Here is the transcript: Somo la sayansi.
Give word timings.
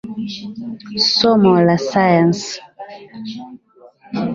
Somo 1.17 1.51
la 1.67 1.77
sayansi. 1.87 2.55